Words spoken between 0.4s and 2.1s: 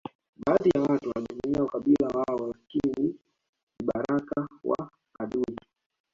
Baadhi ya watu wanajivunia ukabila